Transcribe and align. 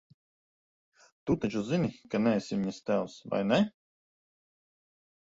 Tu 1.25 1.35
taču 1.43 1.61
zini, 1.69 1.91
ka 2.15 2.23
neesi 2.23 2.57
viņas 2.65 2.83
tēvs, 2.91 3.21
vai 3.37 3.45
ne? 3.55 3.63